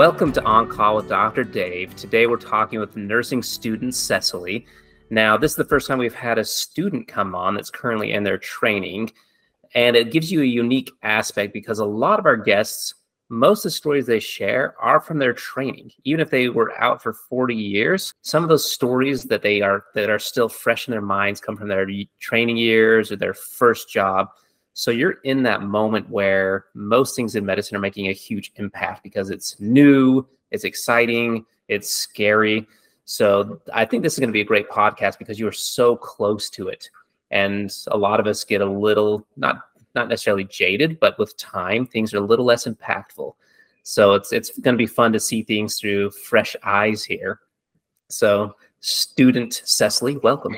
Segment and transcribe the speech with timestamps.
[0.00, 1.44] Welcome to On Call with Dr.
[1.44, 1.94] Dave.
[1.94, 4.64] Today we're talking with nursing student Cecily.
[5.10, 8.22] Now, this is the first time we've had a student come on that's currently in
[8.22, 9.12] their training,
[9.74, 12.94] and it gives you a unique aspect because a lot of our guests,
[13.28, 15.90] most of the stories they share are from their training.
[16.04, 19.84] Even if they were out for 40 years, some of those stories that they are
[19.94, 21.86] that are still fresh in their minds come from their
[22.20, 24.28] training years or their first job.
[24.80, 29.02] So you're in that moment where most things in medicine are making a huge impact
[29.02, 32.66] because it's new, it's exciting, it's scary.
[33.04, 35.96] So I think this is going to be a great podcast because you are so
[35.96, 36.88] close to it.
[37.30, 39.58] And a lot of us get a little not
[39.94, 43.34] not necessarily jaded, but with time things are a little less impactful.
[43.82, 47.40] So it's it's going to be fun to see things through fresh eyes here.
[48.08, 50.56] So student Cecily, welcome.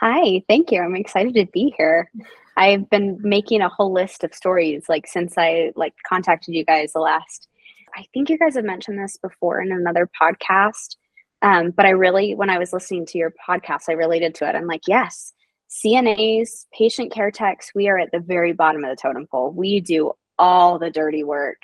[0.00, 0.80] Hi, thank you.
[0.80, 2.10] I'm excited to be here.
[2.56, 6.92] I've been making a whole list of stories like since I like contacted you guys
[6.92, 7.48] the last
[7.96, 10.96] I think you guys have mentioned this before in another podcast.
[11.42, 14.56] Um, but I really, when I was listening to your podcast, I related to it.
[14.56, 15.32] I'm like, yes,
[15.70, 19.52] CNAs, patient care techs, we are at the very bottom of the totem pole.
[19.52, 21.58] We do all the dirty work.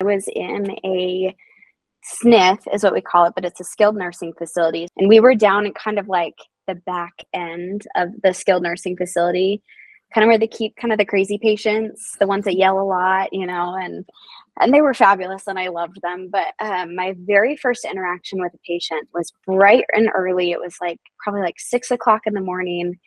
[0.00, 1.34] I was in a
[2.22, 4.88] SNF, is what we call it, but it's a skilled nursing facility.
[4.96, 6.34] And we were down in kind of like
[6.66, 9.62] the back end of the skilled nursing facility
[10.14, 12.82] kind of where they keep kind of the crazy patients, the ones that yell a
[12.82, 14.04] lot, you know, and
[14.60, 16.28] and they were fabulous and I loved them.
[16.30, 20.50] But um, my very first interaction with a patient was bright and early.
[20.50, 22.98] It was like probably like six o'clock in the morning.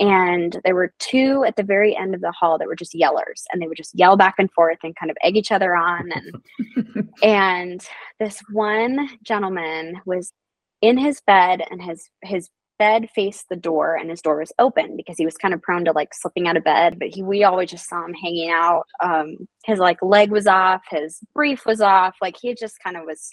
[0.00, 3.44] And there were two at the very end of the hall that were just yellers
[3.52, 6.10] and they would just yell back and forth and kind of egg each other on.
[6.12, 7.86] And and
[8.20, 10.32] this one gentleman was
[10.80, 12.48] in his bed and his his
[12.82, 15.84] bed faced the door and his door was open because he was kind of prone
[15.84, 16.98] to like slipping out of bed.
[16.98, 18.82] But he we always just saw him hanging out.
[19.00, 23.04] Um his like leg was off his brief was off like he just kind of
[23.04, 23.30] was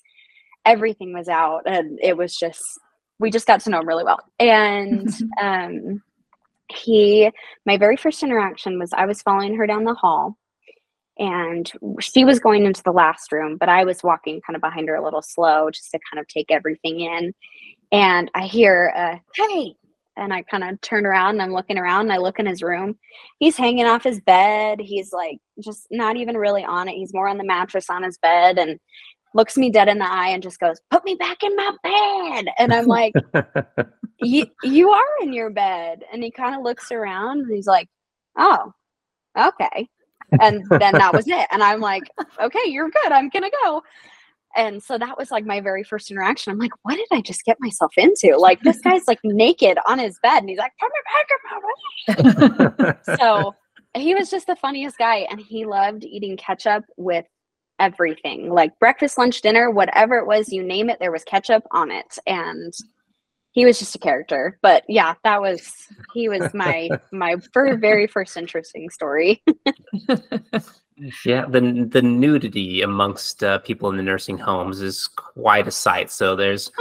[0.65, 2.61] everything was out and it was just
[3.17, 4.19] we just got to know him really well.
[4.39, 5.09] And
[5.41, 6.03] um
[6.71, 7.31] he
[7.65, 10.37] my very first interaction was i was following her down the hall
[11.17, 14.87] and she was going into the last room but i was walking kind of behind
[14.87, 17.33] her a little slow just to kind of take everything in
[17.91, 19.75] and I hear, uh, "Hey!"
[20.17, 22.61] And I kind of turn around and I'm looking around and I look in his
[22.61, 22.97] room.
[23.39, 24.79] He's hanging off his bed.
[24.81, 26.95] He's like just not even really on it.
[26.95, 28.79] He's more on the mattress on his bed and
[29.33, 32.53] looks me dead in the eye and just goes, "Put me back in my bed."
[32.57, 33.13] And I'm like,
[34.19, 37.87] "You you are in your bed." And he kind of looks around and he's like,
[38.37, 38.73] "Oh,
[39.37, 39.87] okay."
[40.41, 41.47] And then that was it.
[41.51, 42.03] And I'm like,
[42.41, 43.11] "Okay, you're good.
[43.11, 43.81] I'm gonna go."
[44.55, 46.51] And so that was like my very first interaction.
[46.51, 48.35] I'm like, what did I just get myself into?
[48.37, 52.35] Like this guy's like naked on his bed and he's like, put me back
[52.79, 53.55] in my so
[53.95, 57.25] he was just the funniest guy and he loved eating ketchup with
[57.79, 58.49] everything.
[58.51, 62.17] Like breakfast, lunch, dinner, whatever it was, you name it, there was ketchup on it.
[62.27, 62.73] And
[63.51, 64.59] he was just a character.
[64.61, 65.73] But yeah, that was
[66.13, 69.43] he was my my very, very first interesting story.
[71.25, 76.11] Yeah, the the nudity amongst uh, people in the nursing homes is quite a sight.
[76.11, 76.71] So there's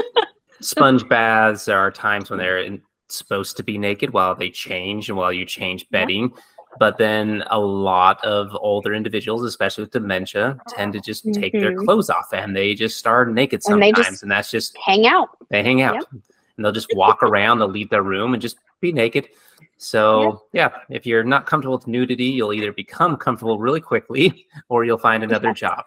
[0.61, 1.65] sponge baths.
[1.65, 5.33] There are times when they're in, supposed to be naked while they change and while
[5.33, 6.33] you change bedding.
[6.79, 11.61] But then a lot of older individuals, especially with dementia, tend to just take mm-hmm.
[11.61, 15.31] their clothes off and they just start naked sometimes, and, and that's just hang out.
[15.51, 16.05] They hang out, yep.
[16.13, 17.59] and they'll just walk around.
[17.59, 19.29] They'll leave their room and just be naked.
[19.79, 20.71] So yeah.
[20.71, 20.97] yeah.
[20.97, 25.23] if you're not comfortable with nudity, you'll either become comfortable really quickly or you'll find
[25.25, 25.85] another job.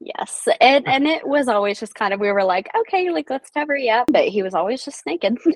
[0.00, 0.48] yes.
[0.60, 3.76] And and it was always just kind of we were like, okay, like let's cover
[3.76, 4.06] you up.
[4.10, 5.36] But he was always just naked.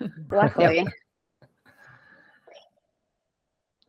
[0.30, 0.86] Luckily.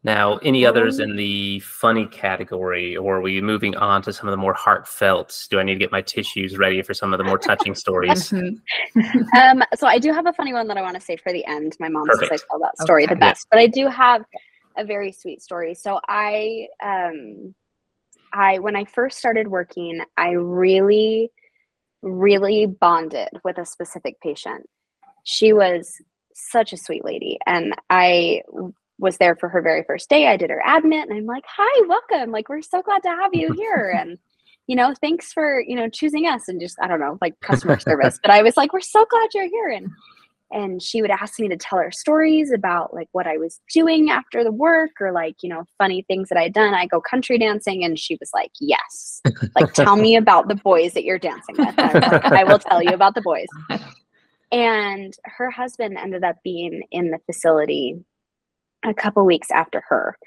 [0.04, 4.32] Now, any others in the funny category, or are we moving on to some of
[4.32, 5.48] the more heartfelt?
[5.52, 8.34] Do I need to get my tissues ready for some of the more touching stories?
[8.34, 11.46] um, so I do have a funny one that I want to say for the
[11.46, 11.78] end.
[11.80, 12.32] My mom Perfect.
[12.32, 13.14] says I tell that story okay.
[13.14, 14.26] the best, but I do have
[14.76, 15.76] a very sweet story.
[15.76, 17.54] So I, um,
[18.34, 21.30] I when I first started working, I really,
[22.02, 24.68] really bonded with a specific patient.
[25.26, 26.02] She was
[26.34, 28.42] such a sweet lady, and I
[29.02, 30.28] was there for her very first day.
[30.28, 32.32] I did her admit and I'm like, hi, welcome.
[32.32, 33.94] Like, we're so glad to have you here.
[34.02, 34.18] And,
[34.68, 37.78] you know, thanks for, you know, choosing us and just, I don't know, like customer
[37.80, 38.20] service.
[38.22, 39.70] But I was like, we're so glad you're here.
[39.70, 39.90] And,
[40.52, 44.12] and she would ask me to tell her stories about like what I was doing
[44.12, 46.74] after the work or like, you know, funny things that I had done.
[46.74, 47.84] I go country dancing.
[47.84, 49.22] And she was like, yes,
[49.56, 51.78] like, tell me about the boys that you're dancing with.
[51.78, 53.48] I, like, I will tell you about the boys.
[54.54, 58.04] And her husband ended up being in the facility
[58.86, 60.18] a couple weeks after her.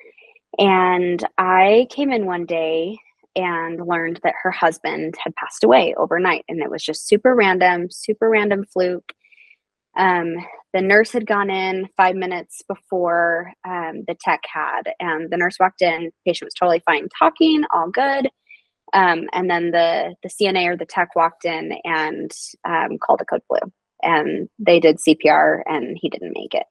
[0.58, 2.96] And I came in one day
[3.36, 6.44] and learned that her husband had passed away overnight.
[6.48, 9.12] And it was just super random, super random fluke.
[9.96, 10.36] Um,
[10.72, 15.56] the nurse had gone in five minutes before um, the tech had, and the nurse
[15.60, 16.10] walked in.
[16.26, 18.28] Patient was totally fine, talking, all good.
[18.92, 22.30] Um, and then the the CNA or the tech walked in and
[22.64, 23.72] um, called a code blue,
[24.02, 26.66] and they did CPR, and he didn't make it.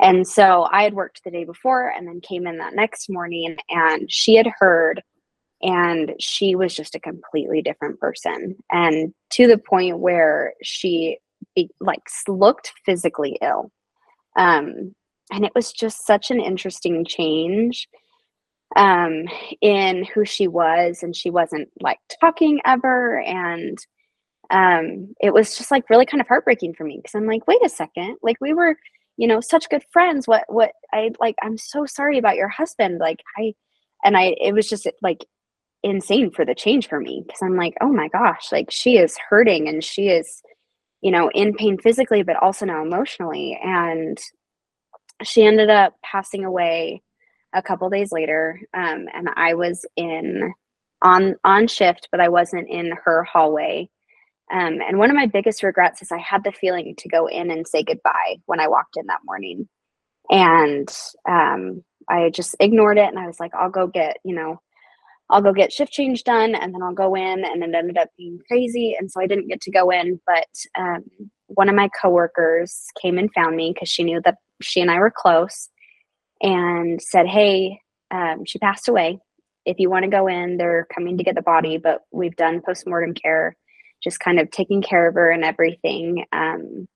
[0.00, 3.56] And so I had worked the day before, and then came in that next morning,
[3.68, 5.02] and she had heard,
[5.62, 11.18] and she was just a completely different person, and to the point where she
[11.54, 13.70] be, like looked physically ill.
[14.36, 14.94] Um,
[15.30, 17.88] and it was just such an interesting change
[18.76, 19.28] um,
[19.60, 23.78] in who she was, and she wasn't like talking ever, and
[24.50, 27.64] um, it was just like really kind of heartbreaking for me because I'm like, wait
[27.64, 28.76] a second, like we were,
[29.16, 30.26] you know, such good friends.
[30.26, 32.98] What, what I like, I'm so sorry about your husband.
[32.98, 33.54] Like I,
[34.04, 35.24] and I, it was just like
[35.82, 39.16] insane for the change for me because I'm like, oh my gosh, like she is
[39.28, 40.42] hurting and she is
[41.02, 43.58] you know, in pain physically, but also now emotionally.
[43.62, 44.18] And
[45.22, 47.02] she ended up passing away
[47.52, 48.60] a couple days later.
[48.72, 50.52] Um, and I was in
[51.02, 53.90] on on shift, but I wasn't in her hallway.
[54.52, 57.50] Um, and one of my biggest regrets is I had the feeling to go in
[57.50, 59.68] and say goodbye when I walked in that morning.
[60.30, 60.88] And
[61.28, 64.60] um, I just ignored it and I was like, I'll go get, you know,
[65.30, 68.08] I'll go get shift change done and then I'll go in and it ended up
[68.18, 68.94] being crazy.
[68.98, 71.04] And so I didn't get to go in, but um,
[71.46, 74.98] one of my coworkers came and found me because she knew that she and I
[74.98, 75.70] were close
[76.42, 79.18] and said, Hey, um, she passed away.
[79.64, 82.62] If you want to go in, they're coming to get the body, but we've done
[82.64, 83.56] postmortem care,
[84.02, 86.24] just kind of taking care of her and everything.
[86.32, 86.88] Um,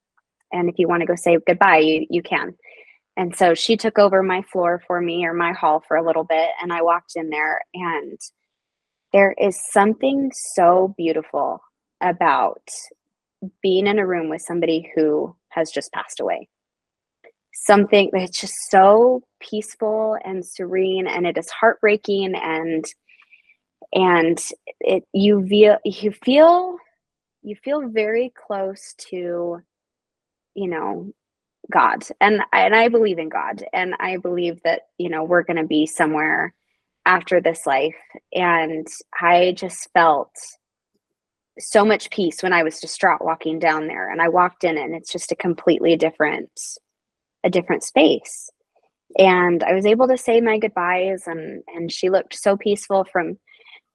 [0.53, 2.55] and if you want to go say goodbye, you, you can.
[3.17, 6.25] And so she took over my floor for me or my hall for a little
[6.25, 6.51] bit.
[6.63, 8.19] And I walked in there, and
[9.13, 11.61] there is something so beautiful
[12.03, 12.69] about
[13.63, 16.49] being in a room with somebody who has just passed away.
[17.55, 22.85] Something that's just so peaceful and serene, and it is heartbreaking, and
[23.95, 24.39] and
[24.81, 26.77] it you feel you feel
[27.47, 29.63] you feel very close to
[30.55, 31.13] you know
[31.73, 35.57] God and and I believe in God and I believe that you know we're going
[35.57, 36.53] to be somewhere
[37.05, 37.97] after this life
[38.35, 38.87] and
[39.21, 40.35] I just felt
[41.59, 44.95] so much peace when I was distraught walking down there and I walked in and
[44.95, 46.51] it's just a completely different
[47.45, 48.51] a different space.
[49.19, 53.39] And I was able to say my goodbyes and and she looked so peaceful from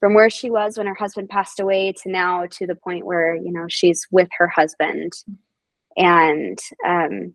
[0.01, 3.35] from where she was when her husband passed away to now to the point where
[3.35, 5.13] you know she's with her husband
[5.95, 7.33] and um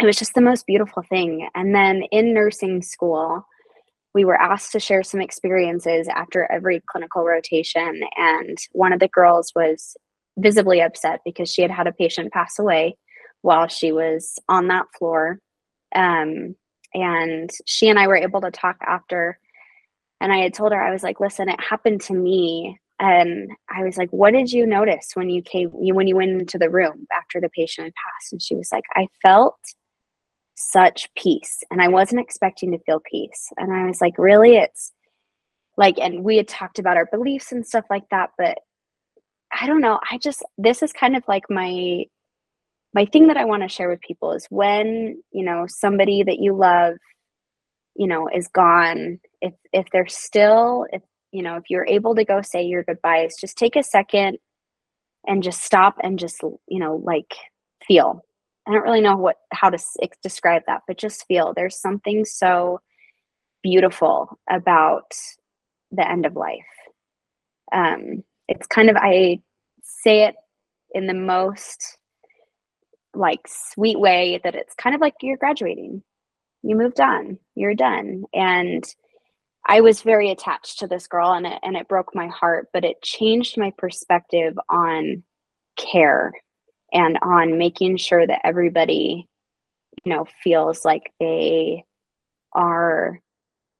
[0.00, 1.48] it was just the most beautiful thing.
[1.54, 3.46] And then in nursing school,
[4.12, 8.02] we were asked to share some experiences after every clinical rotation.
[8.16, 9.96] And one of the girls was
[10.36, 12.96] visibly upset because she had had a patient pass away
[13.42, 15.38] while she was on that floor.
[15.94, 16.56] Um,
[16.92, 19.38] and she and I were able to talk after.
[20.24, 22.80] And I had told her, I was like, listen, it happened to me.
[22.98, 26.56] And I was like, what did you notice when you came, when you went into
[26.56, 28.32] the room after the patient had passed?
[28.32, 29.58] And she was like, I felt
[30.54, 33.52] such peace and I wasn't expecting to feel peace.
[33.58, 34.56] And I was like, really?
[34.56, 34.92] It's
[35.76, 38.60] like, and we had talked about our beliefs and stuff like that, but
[39.60, 40.00] I don't know.
[40.10, 42.06] I just, this is kind of like my,
[42.94, 46.38] my thing that I want to share with people is when, you know, somebody that
[46.38, 46.94] you love,
[47.94, 52.24] you know, is gone, if, if they're still, if, you know, if you're able to
[52.24, 54.38] go say your goodbyes, just take a second
[55.26, 57.34] and just stop and just, you know, like
[57.86, 58.24] feel
[58.66, 59.78] I don't really know what how to
[60.22, 62.80] describe that, but just feel there's something so
[63.62, 65.12] beautiful about
[65.90, 66.60] the end of life.
[67.72, 69.40] Um, it's kind of I
[69.82, 70.34] say it
[70.94, 71.98] in the most
[73.14, 76.02] like sweet way that it's kind of like you're graduating.
[76.62, 77.38] You moved on.
[77.54, 78.24] You're done.
[78.32, 78.82] And
[79.66, 82.84] I was very attached to this girl and it and it broke my heart, but
[82.84, 85.22] it changed my perspective on
[85.76, 86.32] care
[86.92, 89.28] and on making sure that everybody
[90.04, 91.84] you know feels like they
[92.52, 93.20] are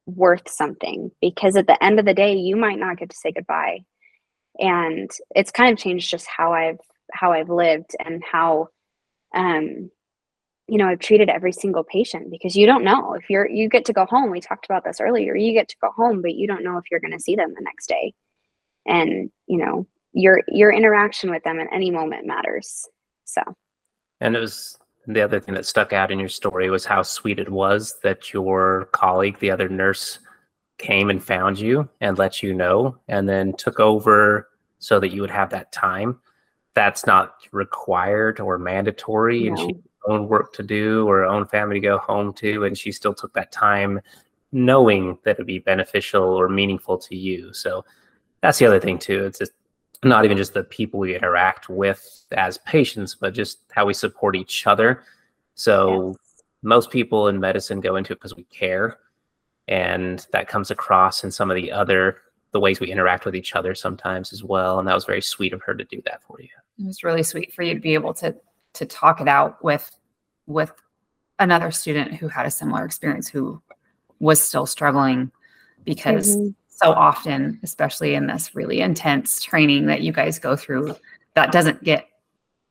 [0.07, 1.11] worth something.
[1.21, 3.81] Because at the end of the day you might not get to say goodbye.
[4.59, 6.79] And it's kind of changed just how i've
[7.12, 8.69] how i've lived and how
[9.35, 9.91] um
[10.68, 13.85] you know i've treated every single patient because you don't know if you're you get
[13.85, 16.47] to go home we talked about this earlier you get to go home but you
[16.47, 18.12] don't know if you're going to see them the next day
[18.87, 22.88] and you know your your interaction with them at any moment matters
[23.25, 23.42] so,
[24.21, 27.38] and it was the other thing that stuck out in your story was how sweet
[27.38, 30.18] it was that your colleague, the other nurse,
[30.78, 35.21] came and found you and let you know and then took over so that you
[35.21, 36.18] would have that time.
[36.75, 39.44] That's not required or mandatory.
[39.44, 39.50] No.
[39.50, 42.64] And she own work to do or own family to go home to.
[42.64, 44.00] And she still took that time
[44.52, 47.52] knowing that it'd be beneficial or meaningful to you.
[47.52, 47.84] So
[48.40, 49.25] that's the other thing too.
[49.25, 49.52] It's just
[50.04, 54.37] not even just the people we interact with as patients, but just how we support
[54.37, 55.04] each other.
[55.54, 56.42] So yes.
[56.62, 58.99] most people in medicine go into it because we care.
[59.66, 62.18] And that comes across in some of the other
[62.52, 64.78] the ways we interact with each other sometimes as well.
[64.78, 66.49] And that was very sweet of her to do that for you.
[66.78, 68.37] It was really sweet for you to be able to
[68.75, 69.90] to talk it out with
[70.47, 70.73] with
[71.38, 73.61] another student who had a similar experience who
[74.21, 75.31] was still struggling
[75.85, 76.49] because mm-hmm.
[76.69, 80.95] so often, especially in this really intense training that you guys go through,
[81.35, 82.09] that doesn't get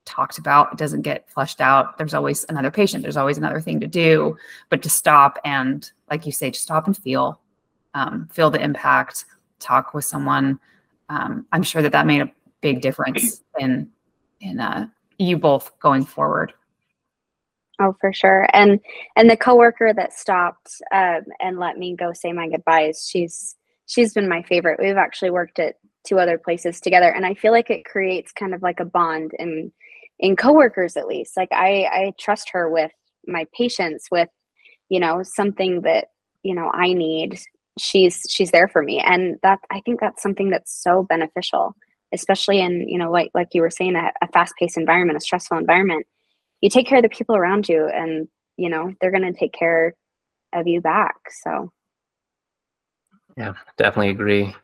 [0.05, 1.97] talked about, it doesn't get flushed out.
[1.97, 4.37] There's always another patient, there's always another thing to do,
[4.69, 7.39] but to stop and, like you say, to stop and feel,
[7.93, 9.25] um, feel the impact,
[9.59, 10.59] talk with someone.
[11.09, 12.31] Um, I'm sure that that made a
[12.61, 13.89] big difference in
[14.41, 16.53] in uh, you both going forward.
[17.81, 18.47] Oh, for sure.
[18.53, 18.79] And
[19.15, 23.55] and the coworker that stopped um, and let me go say my goodbyes, she's
[23.87, 24.79] she's been my favorite.
[24.81, 25.75] We've actually worked at
[26.07, 29.31] two other places together, and I feel like it creates kind of like a bond
[29.39, 29.71] in
[30.19, 31.35] in coworkers at least.
[31.35, 32.91] Like I I trust her with
[33.27, 34.29] my patients, with
[34.89, 36.09] you know something that
[36.43, 37.39] you know I need.
[37.79, 41.75] She's she's there for me, and that I think that's something that's so beneficial,
[42.13, 45.21] especially in you know like like you were saying a, a fast paced environment, a
[45.21, 46.05] stressful environment
[46.63, 49.53] you take care of the people around you and you know they're going to take
[49.53, 49.93] care
[50.53, 51.71] of you back so.
[53.37, 54.55] Yeah definitely agree.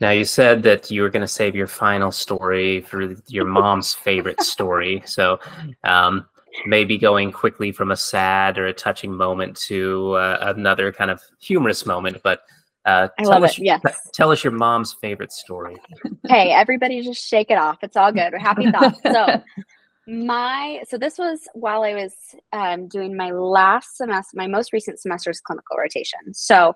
[0.00, 3.94] Now you said that you were going to save your final story for your mom's
[4.06, 5.38] favorite story so
[5.84, 6.26] um,
[6.66, 11.22] maybe going quickly from a sad or a touching moment to uh, another kind of
[11.38, 12.42] humorous moment but
[12.86, 13.64] uh, I tell love us, it.
[13.64, 13.82] Yes.
[14.14, 15.76] Tell us your mom's favorite story.
[16.28, 17.78] hey, everybody just shake it off.
[17.82, 18.32] It's all good.
[18.34, 19.00] Happy thoughts.
[19.12, 19.42] So
[20.06, 22.12] my so this was while i was
[22.52, 26.74] um, doing my last semester my most recent semester's clinical rotation so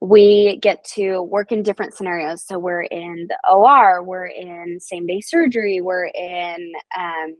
[0.00, 5.06] we get to work in different scenarios so we're in the or we're in same
[5.06, 7.34] day surgery we're in um,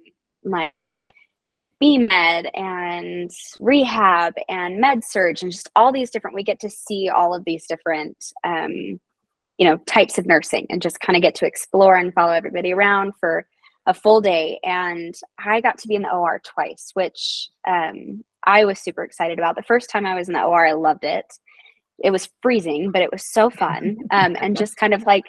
[0.45, 0.71] my
[1.91, 7.09] med and rehab and med surg and just all these different we get to see
[7.09, 9.01] all of these different um,
[9.59, 12.73] you know types of nursing and just kind of get to explore and follow everybody
[12.73, 13.47] around for
[13.87, 18.65] a full day and I got to be in the OR twice, which um, I
[18.65, 19.57] was super excited about.
[19.57, 21.27] The first time I was in the OR, I loved it.
[22.03, 23.99] It was freezing, but it was so fun.
[24.11, 25.25] Um, and just kind of like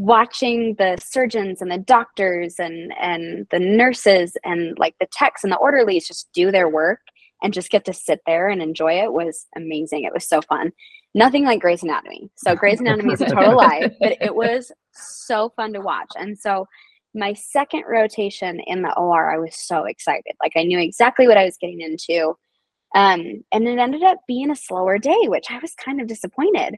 [0.00, 5.52] watching the surgeons and the doctors and and the nurses and like the techs and
[5.52, 7.00] the orderlies just do their work
[7.42, 10.04] and just get to sit there and enjoy it was amazing.
[10.04, 10.72] It was so fun.
[11.14, 12.30] Nothing like Grey's Anatomy.
[12.36, 16.10] So Grey's Anatomy is a total lie, but it was so fun to watch.
[16.18, 16.66] And so
[17.14, 20.32] my second rotation in the OR, I was so excited.
[20.42, 22.38] Like I knew exactly what I was getting into.
[22.94, 26.76] Um, and it ended up being a slower day, which I was kind of disappointed.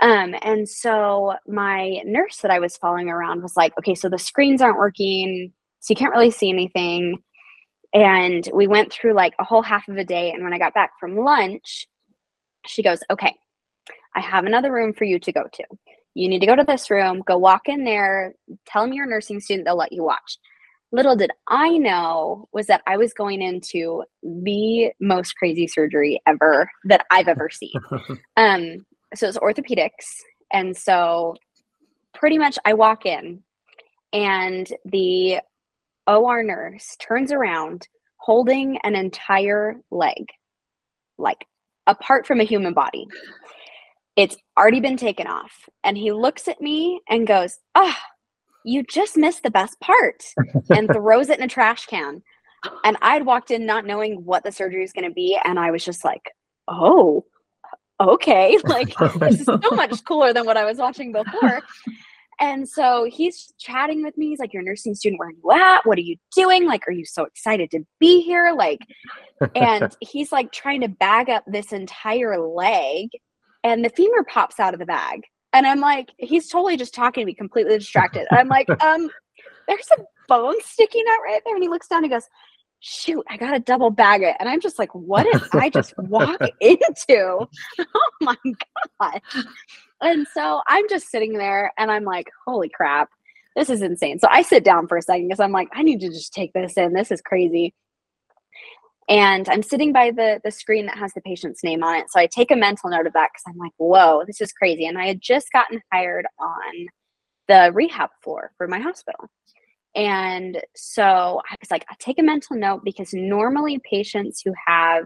[0.00, 4.18] Um, and so my nurse that I was following around was like, okay, so the
[4.18, 7.18] screens aren't working, so you can't really see anything.
[7.92, 10.30] And we went through like a whole half of a day.
[10.30, 11.86] And when I got back from lunch,
[12.66, 13.34] she goes, okay,
[14.14, 15.64] I have another room for you to go to
[16.14, 18.34] you need to go to this room, go walk in there,
[18.66, 20.38] tell them you're a nursing student, they'll let you watch.
[20.92, 26.68] Little did I know was that I was going into the most crazy surgery ever
[26.84, 27.72] that I've ever seen.
[28.36, 30.06] um, so it's orthopedics.
[30.52, 31.36] And so
[32.14, 33.42] pretty much I walk in
[34.12, 35.40] and the
[36.06, 40.26] OR nurse turns around holding an entire leg,
[41.18, 41.46] like
[41.86, 43.06] apart from a human body.
[44.16, 45.52] It's already been taken off.
[45.84, 48.04] And he looks at me and goes, Ah, oh,
[48.64, 50.22] you just missed the best part
[50.70, 52.22] and throws it in a trash can.
[52.84, 55.38] And I'd walked in not knowing what the surgery was going to be.
[55.44, 56.30] And I was just like,
[56.68, 57.24] Oh,
[58.00, 58.58] okay.
[58.64, 61.62] Like, this is so much cooler than what I was watching before.
[62.40, 64.28] And so he's chatting with me.
[64.28, 65.20] He's like, You're a nursing student.
[65.20, 65.86] Where are you at?
[65.86, 66.66] What are you doing?
[66.66, 68.54] Like, are you so excited to be here?
[68.56, 68.80] Like,
[69.54, 73.10] and he's like trying to bag up this entire leg
[73.62, 75.22] and the femur pops out of the bag.
[75.52, 78.26] And I'm like, he's totally just talking to me, completely distracted.
[78.30, 79.10] I'm like, um,
[79.68, 81.54] there's a bone sticking out right there.
[81.54, 82.28] And he looks down and goes,
[82.80, 84.36] shoot, I got to double bag it.
[84.40, 87.48] And I'm just like, what did I just walk into?
[87.78, 88.36] Oh my
[89.00, 89.20] God.
[90.02, 93.08] And so I'm just sitting there and I'm like, holy crap,
[93.56, 94.18] this is insane.
[94.18, 96.52] So I sit down for a second because I'm like, I need to just take
[96.52, 96.92] this in.
[96.92, 97.74] This is crazy.
[99.08, 102.10] And I'm sitting by the the screen that has the patient's name on it.
[102.10, 104.86] So I take a mental note of that because I'm like, whoa, this is crazy.
[104.86, 106.86] And I had just gotten hired on
[107.48, 109.28] the rehab floor for my hospital.
[109.94, 115.04] And so I was like, I take a mental note because normally patients who have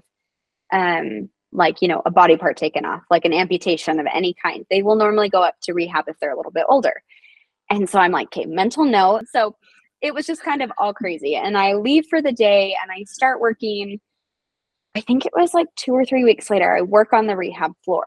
[0.72, 4.66] um like you know a body part taken off like an amputation of any kind
[4.70, 7.02] they will normally go up to rehab if they're a little bit older.
[7.70, 9.22] And so i'm like okay mental note.
[9.32, 9.56] So
[10.02, 11.36] it was just kind of all crazy.
[11.36, 14.00] And i leave for the day and i start working
[14.96, 17.72] i think it was like two or three weeks later i work on the rehab
[17.84, 18.04] floor.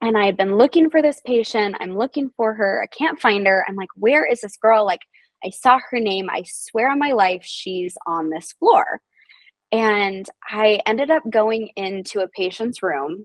[0.00, 1.76] And i had been looking for this patient.
[1.78, 2.82] I'm looking for her.
[2.82, 3.64] I can't find her.
[3.68, 4.86] I'm like where is this girl?
[4.86, 5.02] Like
[5.44, 9.00] i saw her name i swear on my life she's on this floor
[9.72, 13.24] and I ended up going into a patient's room,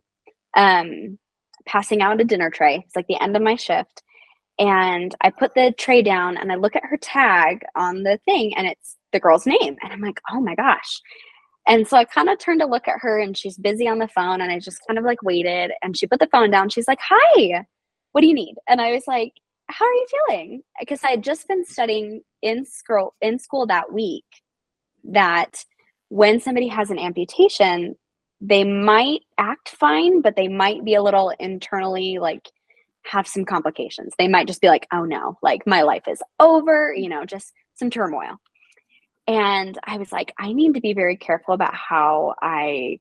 [0.55, 1.17] um,
[1.65, 2.83] passing out a dinner tray.
[2.85, 4.03] It's like the end of my shift.
[4.59, 8.55] And I put the tray down and I look at her tag on the thing
[8.55, 9.75] and it's the girl's name.
[9.81, 11.01] And I'm like, oh my gosh.
[11.67, 14.07] And so I kind of turned to look at her and she's busy on the
[14.07, 14.39] phone.
[14.39, 16.69] And I just kind of like waited and she put the phone down.
[16.69, 17.65] She's like, hi,
[18.11, 18.55] what do you need?
[18.69, 19.33] And I was like,
[19.67, 20.61] how are you feeling?
[20.79, 24.25] Because I had just been studying in school in school that week
[25.05, 25.63] that
[26.09, 27.95] when somebody has an amputation,
[28.41, 32.49] they might act fine, but they might be a little internally like
[33.05, 34.13] have some complications.
[34.17, 37.53] They might just be like, oh no, like my life is over, you know, just
[37.75, 38.37] some turmoil.
[39.27, 42.99] And I was like, I need to be very careful about how I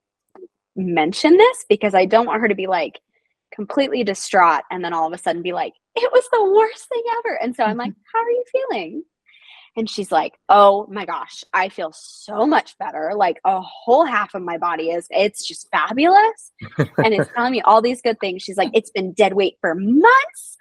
[0.76, 2.98] mention this because I don't want her to be like
[3.54, 7.02] completely distraught and then all of a sudden be like, it was the worst thing
[7.18, 7.40] ever.
[7.40, 8.00] And so I'm like, mm-hmm.
[8.12, 9.04] how are you feeling?
[9.76, 13.12] And she's like, Oh my gosh, I feel so much better.
[13.14, 16.52] Like a whole half of my body is, it's just fabulous.
[16.78, 18.42] and it's telling me all these good things.
[18.42, 20.56] She's like, It's been dead weight for months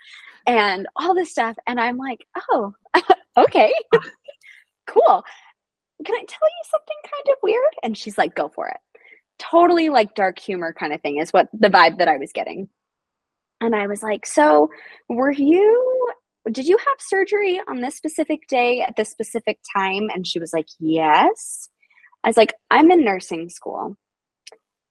[0.48, 1.56] and all this stuff.
[1.68, 2.74] And I'm like, Oh,
[3.38, 3.74] okay,
[4.88, 5.24] cool.
[6.06, 7.64] Can I tell you something kind of weird?
[7.84, 8.78] And she's like, Go for it.
[9.38, 12.68] Totally like dark humor kind of thing is what the vibe that I was getting.
[13.64, 14.70] And I was like, So
[15.08, 16.12] were you
[16.52, 20.10] did you have surgery on this specific day at this specific time?
[20.14, 21.70] And she was like, Yes.
[22.26, 23.96] I was like, I'm in nursing school.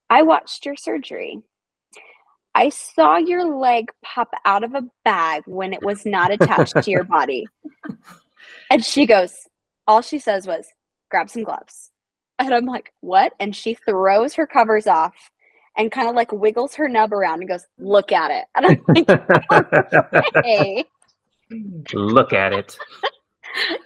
[0.09, 1.39] I watched your surgery.
[2.55, 6.91] I saw your leg pop out of a bag when it was not attached to
[6.91, 7.45] your body.
[8.69, 9.47] And she goes,
[9.87, 10.65] All she says was,
[11.11, 11.91] Grab some gloves.
[12.39, 13.33] And I'm like, What?
[13.39, 15.13] And she throws her covers off
[15.77, 18.45] and kind of like wiggles her nub around and goes, Look at it.
[18.55, 20.85] And I'm like, Okay.
[21.93, 22.77] Look at it.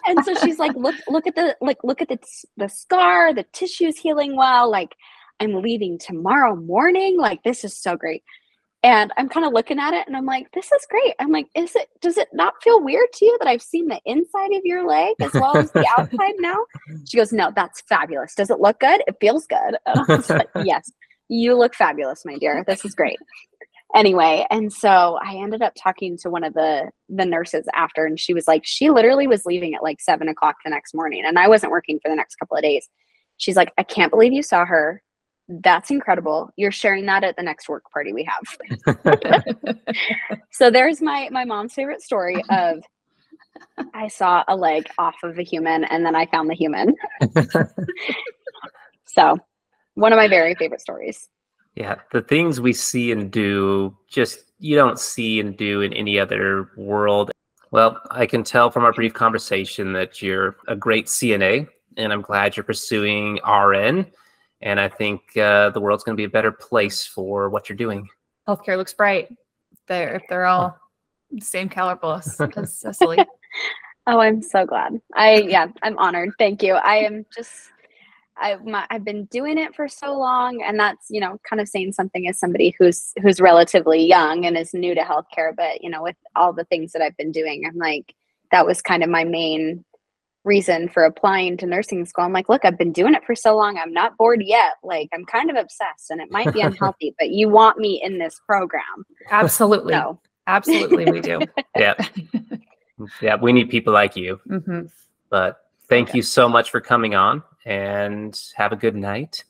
[0.08, 2.20] And so she's like look look at the like look at the
[2.56, 4.96] the scar the tissue's healing well like
[5.42, 8.24] i'm leaving tomorrow morning like this is so great.
[8.84, 11.16] And i'm kind of looking at it and i'm like this is great.
[11.20, 14.00] I'm like is it does it not feel weird to you that i've seen the
[14.06, 16.58] inside of your leg as well as the outside now?
[17.06, 18.36] She goes no that's fabulous.
[18.36, 19.02] Does it look good?
[19.08, 19.78] It feels good.
[19.86, 20.92] And i was like yes
[21.30, 22.64] you look fabulous my dear.
[22.68, 23.18] This is great.
[23.96, 28.20] Anyway and so i ended up talking to one of the the nurses after and
[28.20, 31.40] she was like she literally was leaving at like seven o'clock the next morning and
[31.40, 32.90] i wasn't working for the next couple of days.
[33.38, 35.02] She's like i can't believe you saw her.
[35.48, 36.50] That's incredible.
[36.58, 38.28] You're sharing that at the next work party we
[38.86, 39.78] have.
[40.52, 42.84] So there's my my mom's favorite story of
[43.94, 46.94] i saw a leg off of a human and then i found the human.
[49.10, 49.40] So
[49.98, 51.30] one of my very favorite stories
[51.78, 56.20] yeah, the things we see and do just you don't see and do in any
[56.20, 57.30] other world.
[57.70, 62.24] Well, I can tell from our brief conversation that you're a great CNA, and I'm
[62.24, 64.08] glad you're pursuing RN.
[64.64, 67.78] And I think uh, the world's going to be a better place for what you're
[67.78, 68.08] doing.
[68.48, 69.30] Healthcare looks bright.
[69.88, 70.76] They're if they're all
[71.30, 72.20] the same caliber
[72.58, 73.20] as Cecily.
[74.08, 75.00] oh, I'm so glad.
[75.14, 76.32] I yeah, I'm honored.
[76.40, 76.74] Thank you.
[76.74, 77.70] I am just
[78.40, 81.94] I've, I've been doing it for so long and that's you know kind of saying
[81.94, 86.04] something as somebody who's who's relatively young and is new to healthcare but you know
[86.04, 88.14] with all the things that i've been doing i'm like
[88.52, 89.84] that was kind of my main
[90.48, 92.24] reason for applying to nursing school.
[92.24, 94.76] I'm like look i've been doing it for so long i'm not bored yet.
[94.82, 98.18] Like i'm kind of obsessed and it might be unhealthy but you want me in
[98.18, 99.06] this program.
[99.30, 99.94] Absolutely.
[99.94, 100.20] So.
[100.48, 101.40] absolutely we do.
[101.78, 101.94] Yeah.
[103.22, 104.40] Yeah we need people like you.
[104.50, 104.88] Mm-hmm.
[105.30, 106.18] but thank okay.
[106.18, 109.44] you so much for coming on and have a good night.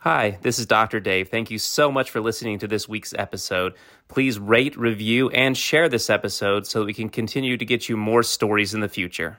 [0.00, 0.98] Hi, this is Dr.
[0.98, 1.28] Dave.
[1.28, 3.74] Thank you so much for listening to this week's episode.
[4.08, 8.22] Please rate, review, and share this episode so we can continue to get you more
[8.22, 9.38] stories in the future.